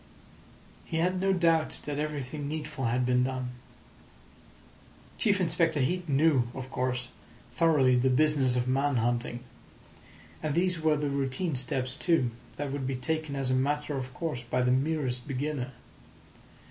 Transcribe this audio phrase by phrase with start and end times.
[0.83, 3.51] He had no doubt that everything needful had been done.
[5.19, 7.09] Chief Inspector Heat knew, of course,
[7.53, 9.41] thoroughly the business of man hunting.
[10.41, 14.11] And these were the routine steps, too, that would be taken as a matter of
[14.15, 15.69] course by the merest beginner.